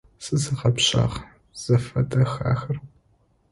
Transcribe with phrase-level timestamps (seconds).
[0.23, 1.15] Сызэгъэпшагъ,
[1.61, 2.77] зэфэдых ахэр!